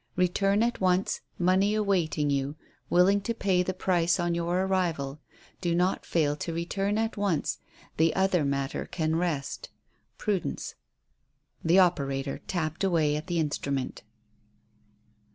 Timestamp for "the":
3.61-3.71, 7.97-8.15, 11.63-11.77, 13.27-13.37